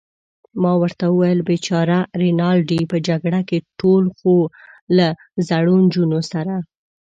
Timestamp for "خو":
4.17-4.33